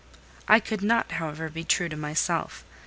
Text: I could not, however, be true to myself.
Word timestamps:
I 0.47 0.59
could 0.59 0.81
not, 0.81 1.11
however, 1.11 1.47
be 1.47 1.63
true 1.63 1.87
to 1.87 1.95
myself. 1.95 2.65